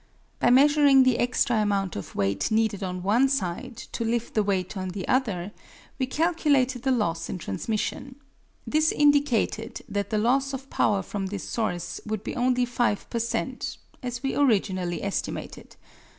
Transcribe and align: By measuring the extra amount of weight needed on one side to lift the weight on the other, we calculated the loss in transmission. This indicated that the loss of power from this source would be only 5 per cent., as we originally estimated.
By 0.39 0.49
measuring 0.49 1.03
the 1.03 1.19
extra 1.19 1.57
amount 1.57 1.95
of 1.95 2.15
weight 2.15 2.49
needed 2.49 2.81
on 2.81 3.03
one 3.03 3.29
side 3.29 3.77
to 3.91 4.03
lift 4.03 4.33
the 4.33 4.41
weight 4.41 4.75
on 4.75 4.89
the 4.89 5.07
other, 5.07 5.51
we 5.99 6.07
calculated 6.07 6.81
the 6.81 6.89
loss 6.89 7.29
in 7.29 7.37
transmission. 7.37 8.15
This 8.65 8.91
indicated 8.91 9.83
that 9.87 10.09
the 10.09 10.17
loss 10.17 10.53
of 10.53 10.71
power 10.71 11.03
from 11.03 11.27
this 11.27 11.47
source 11.47 12.01
would 12.07 12.23
be 12.23 12.35
only 12.35 12.65
5 12.65 13.11
per 13.11 13.19
cent., 13.19 13.77
as 14.01 14.23
we 14.23 14.35
originally 14.35 15.03
estimated. 15.03 15.75